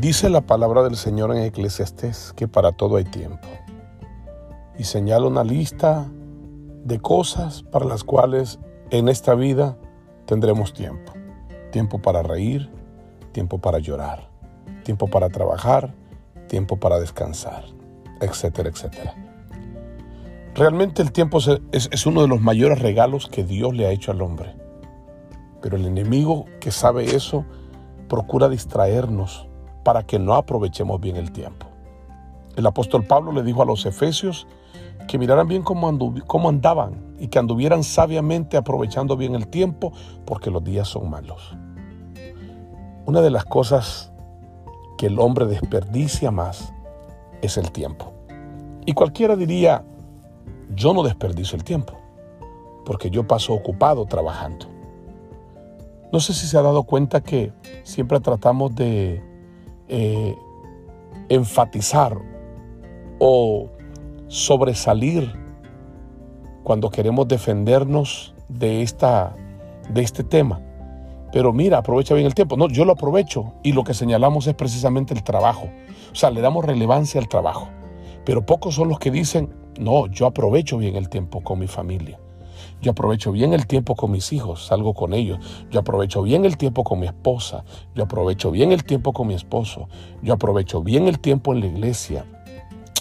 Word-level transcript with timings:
Dice 0.00 0.30
la 0.30 0.42
palabra 0.42 0.84
del 0.84 0.94
Señor 0.94 1.34
en 1.34 1.42
Eclesiastés 1.42 2.32
que 2.36 2.46
para 2.46 2.70
todo 2.70 2.98
hay 2.98 3.04
tiempo. 3.04 3.48
Y 4.78 4.84
señala 4.84 5.26
una 5.26 5.42
lista 5.42 6.06
de 6.84 7.00
cosas 7.00 7.64
para 7.64 7.84
las 7.84 8.04
cuales 8.04 8.60
en 8.90 9.08
esta 9.08 9.34
vida 9.34 9.76
tendremos 10.24 10.72
tiempo. 10.72 11.14
Tiempo 11.72 12.00
para 12.00 12.22
reír, 12.22 12.70
tiempo 13.32 13.58
para 13.58 13.80
llorar, 13.80 14.30
tiempo 14.84 15.08
para 15.08 15.30
trabajar, 15.30 15.92
tiempo 16.46 16.76
para 16.76 17.00
descansar, 17.00 17.64
etcétera, 18.20 18.68
etcétera. 18.68 19.16
Realmente 20.54 21.02
el 21.02 21.10
tiempo 21.10 21.40
es, 21.72 22.06
uno 22.06 22.22
de 22.22 22.28
los 22.28 22.40
mayores 22.40 22.78
regalos 22.78 23.26
que 23.26 23.42
Dios 23.42 23.74
le 23.74 23.88
ha 23.88 23.90
hecho 23.90 24.12
al 24.12 24.22
hombre. 24.22 24.54
Pero 25.60 25.76
el 25.76 25.86
enemigo 25.86 26.44
que 26.60 26.70
sabe 26.70 27.16
eso 27.16 27.44
procura 28.08 28.48
distraernos 28.48 29.47
para 29.88 30.02
que 30.02 30.18
no 30.18 30.34
aprovechemos 30.34 31.00
bien 31.00 31.16
el 31.16 31.32
tiempo. 31.32 31.66
El 32.56 32.66
apóstol 32.66 33.04
Pablo 33.04 33.32
le 33.32 33.42
dijo 33.42 33.62
a 33.62 33.64
los 33.64 33.86
efesios 33.86 34.46
que 35.06 35.16
miraran 35.16 35.48
bien 35.48 35.62
cómo, 35.62 35.88
andaban 36.46 37.16
y 37.18 37.28
que 37.28 37.38
anduvieran 37.38 37.82
sabiamente 37.82 38.58
aprovechando 38.58 39.16
bien 39.16 39.34
el 39.34 39.48
tiempo 39.48 39.94
porque 40.26 40.50
los 40.50 40.62
días 40.62 40.88
son 40.88 41.08
malos. 41.08 41.56
Una 43.06 43.22
de 43.22 43.30
las 43.30 43.46
cosas 43.46 44.12
que 44.98 45.06
el 45.06 45.18
hombre 45.18 45.46
desperdicia 45.46 46.30
más 46.30 46.74
es 47.40 47.56
el 47.56 47.72
tiempo. 47.72 48.12
Y 48.84 48.92
cualquiera 48.92 49.36
diría, 49.36 49.86
yo 50.74 50.92
no 50.92 51.02
desperdicio 51.02 51.56
el 51.56 51.64
tiempo, 51.64 51.94
porque 52.84 53.08
yo 53.08 53.26
paso 53.26 53.54
ocupado 53.54 54.04
trabajando. 54.04 54.66
No 56.12 56.20
sé 56.20 56.34
si 56.34 56.46
se 56.46 56.58
ha 56.58 56.62
dado 56.62 56.82
cuenta 56.82 57.22
que 57.22 57.54
siempre 57.84 58.20
tratamos 58.20 58.74
de 58.74 59.26
eh, 59.88 60.36
enfatizar 61.28 62.16
o 63.18 63.68
sobresalir 64.28 65.32
cuando 66.62 66.90
queremos 66.90 67.26
defendernos 67.26 68.34
de, 68.48 68.82
esta, 68.82 69.34
de 69.90 70.02
este 70.02 70.24
tema. 70.24 70.60
Pero 71.32 71.52
mira, 71.52 71.78
aprovecha 71.78 72.14
bien 72.14 72.26
el 72.26 72.34
tiempo. 72.34 72.56
No, 72.56 72.68
yo 72.68 72.84
lo 72.84 72.92
aprovecho 72.92 73.54
y 73.62 73.72
lo 73.72 73.84
que 73.84 73.94
señalamos 73.94 74.46
es 74.46 74.54
precisamente 74.54 75.14
el 75.14 75.22
trabajo. 75.22 75.68
O 76.12 76.14
sea, 76.14 76.30
le 76.30 76.40
damos 76.40 76.64
relevancia 76.64 77.20
al 77.20 77.28
trabajo. 77.28 77.68
Pero 78.24 78.44
pocos 78.44 78.74
son 78.74 78.88
los 78.88 78.98
que 78.98 79.10
dicen, 79.10 79.54
no, 79.78 80.06
yo 80.06 80.26
aprovecho 80.26 80.78
bien 80.78 80.96
el 80.96 81.08
tiempo 81.08 81.42
con 81.42 81.58
mi 81.58 81.66
familia. 81.66 82.18
Yo 82.80 82.92
aprovecho 82.92 83.32
bien 83.32 83.52
el 83.52 83.66
tiempo 83.66 83.96
con 83.96 84.12
mis 84.12 84.32
hijos, 84.32 84.66
salgo 84.66 84.94
con 84.94 85.12
ellos. 85.12 85.38
Yo 85.70 85.80
aprovecho 85.80 86.22
bien 86.22 86.44
el 86.44 86.56
tiempo 86.56 86.84
con 86.84 87.00
mi 87.00 87.06
esposa. 87.06 87.64
Yo 87.94 88.04
aprovecho 88.04 88.50
bien 88.50 88.72
el 88.72 88.84
tiempo 88.84 89.12
con 89.12 89.26
mi 89.26 89.34
esposo. 89.34 89.88
Yo 90.22 90.34
aprovecho 90.34 90.82
bien 90.82 91.08
el 91.08 91.18
tiempo 91.18 91.52
en 91.52 91.60
la 91.60 91.66
iglesia. 91.66 92.24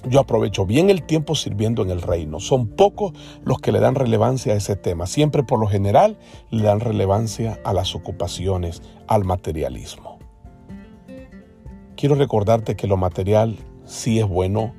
Yo 0.09 0.19
aprovecho 0.19 0.65
bien 0.65 0.89
el 0.89 1.03
tiempo 1.03 1.35
sirviendo 1.35 1.81
en 1.81 1.91
el 1.91 2.01
reino. 2.01 2.39
Son 2.39 2.67
pocos 2.67 3.13
los 3.43 3.59
que 3.59 3.71
le 3.71 3.79
dan 3.79 3.95
relevancia 3.95 4.53
a 4.53 4.55
ese 4.55 4.75
tema. 4.75 5.05
Siempre 5.05 5.43
por 5.43 5.59
lo 5.59 5.67
general 5.67 6.17
le 6.49 6.63
dan 6.63 6.79
relevancia 6.79 7.59
a 7.63 7.73
las 7.73 7.93
ocupaciones, 7.93 8.81
al 9.07 9.25
materialismo. 9.25 10.17
Quiero 11.95 12.15
recordarte 12.15 12.75
que 12.75 12.87
lo 12.87 12.95
material 12.95 13.57
sí 13.85 14.19
es 14.19 14.27
bueno 14.27 14.73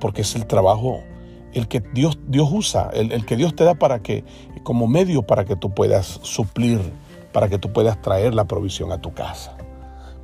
porque 0.00 0.22
es 0.22 0.34
el 0.34 0.46
trabajo 0.46 1.02
el 1.52 1.68
que 1.68 1.80
Dios, 1.80 2.18
Dios 2.26 2.48
usa, 2.52 2.90
el, 2.92 3.24
que 3.24 3.36
Dios 3.36 3.54
te 3.54 3.64
da 3.64 3.74
para 3.74 4.00
que, 4.00 4.24
como 4.62 4.86
medio 4.86 5.22
para 5.22 5.44
que 5.44 5.56
tú 5.56 5.70
puedas 5.70 6.20
suplir, 6.22 6.80
para 7.32 7.48
que 7.48 7.58
tú 7.58 7.72
puedas 7.72 8.00
traer 8.00 8.34
la 8.34 8.46
provisión 8.46 8.92
a 8.92 9.00
tu 9.00 9.12
casa. 9.12 9.56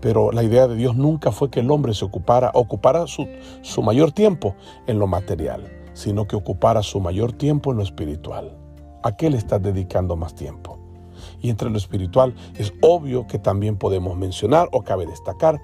Pero 0.01 0.33
la 0.33 0.43
idea 0.43 0.67
de 0.67 0.77
Dios 0.77 0.97
nunca 0.97 1.33
fue 1.33 1.51
que 1.51 1.61
el 1.61 1.71
hombre 1.71 1.95
se 1.95 2.05
ocupara, 2.05 2.51
ocupara 2.55 3.07
su, 3.07 3.27
su 3.63 3.83
mayor 3.83 4.13
tiempo 4.13 4.55
en 4.87 4.99
lo 4.99 5.07
material, 5.07 5.71
sino 5.95 6.27
que 6.27 6.37
ocupara 6.37 6.83
su 6.83 7.01
mayor 7.01 7.33
tiempo 7.33 7.71
en 7.71 7.79
lo 7.79 7.83
espiritual. 7.83 8.57
¿A 9.03 9.17
qué 9.17 9.31
le 9.31 9.39
estás 9.39 9.63
dedicando 9.63 10.17
más 10.17 10.35
tiempo? 10.35 10.79
Y 11.41 11.51
entre 11.51 11.71
lo 11.71 11.79
espiritual 11.79 12.35
es 12.57 12.73
obvio 12.83 13.27
que 13.27 13.39
también 13.39 13.77
podemos 13.77 14.17
mencionar 14.17 14.69
o 14.73 14.83
cabe 14.83 15.07
destacar 15.07 15.61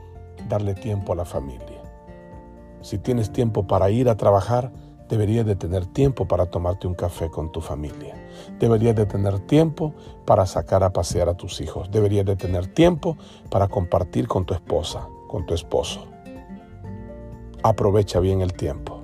darle 0.49 0.75
tiempo 0.75 1.13
a 1.13 1.17
la 1.17 1.25
familia. 1.25 1.83
Si 2.83 2.99
tienes 2.99 3.31
tiempo 3.33 3.67
para 3.67 3.91
ir 3.91 4.09
a 4.09 4.17
trabajar, 4.17 4.73
Deberías 5.11 5.45
de 5.45 5.57
tener 5.57 5.87
tiempo 5.87 6.27
para 6.27 6.47
tomarte 6.47 6.87
un 6.87 6.95
café 6.95 7.31
con 7.31 7.51
tu 7.51 7.61
familia. 7.61 8.15
Deberías 8.61 8.95
de 8.95 9.07
tener 9.07 9.41
tiempo 9.41 9.93
para 10.25 10.47
sacar 10.47 10.85
a 10.85 10.93
pasear 10.93 11.29
a 11.29 11.37
tus 11.37 11.61
hijos. 11.61 11.91
Deberías 11.91 12.25
de 12.25 12.37
tener 12.37 12.69
tiempo 12.69 13.17
para 13.51 13.67
compartir 13.67 14.29
con 14.29 14.47
tu 14.47 14.55
esposa, 14.55 15.09
con 15.27 15.45
tu 15.47 15.55
esposo. 15.55 16.07
Aprovecha 17.65 18.21
bien 18.21 18.41
el 18.41 18.53
tiempo, 18.53 19.03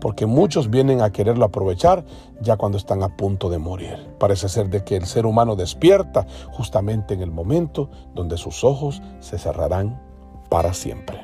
porque 0.00 0.26
muchos 0.26 0.70
vienen 0.70 1.00
a 1.00 1.12
quererlo 1.12 1.44
aprovechar 1.44 2.04
ya 2.40 2.56
cuando 2.56 2.76
están 2.76 3.04
a 3.04 3.16
punto 3.16 3.48
de 3.48 3.58
morir. 3.58 3.96
Parece 4.18 4.48
ser 4.48 4.68
de 4.70 4.82
que 4.82 4.96
el 4.96 5.06
ser 5.06 5.24
humano 5.24 5.54
despierta 5.54 6.26
justamente 6.50 7.14
en 7.14 7.22
el 7.22 7.30
momento 7.30 7.90
donde 8.12 8.38
sus 8.38 8.64
ojos 8.64 9.00
se 9.20 9.38
cerrarán 9.38 10.02
para 10.50 10.74
siempre. 10.74 11.23